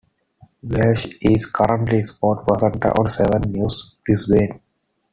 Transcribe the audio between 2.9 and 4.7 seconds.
on Seven News Brisbane.